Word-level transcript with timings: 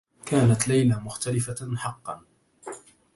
كانت 0.25 0.67
ليلى 0.67 0.95
مختلفة 0.95 1.75
حقّا. 1.77 2.23